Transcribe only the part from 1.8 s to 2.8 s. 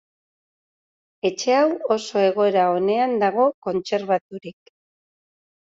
oso egoera